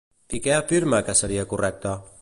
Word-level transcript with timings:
I 0.37 0.39
què 0.45 0.55
afirma 0.55 1.03
que 1.11 1.17
seria 1.21 1.45
correcte? 1.53 1.97